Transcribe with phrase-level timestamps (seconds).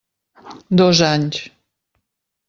[0.79, 1.35] Dos anys.